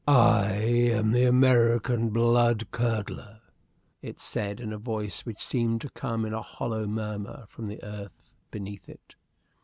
[0.07, 3.39] "I am the American blood curdler,"
[4.01, 7.83] it said, in a voice which seemed to come in a hollow murmur from the
[7.83, 9.13] earth beneath it.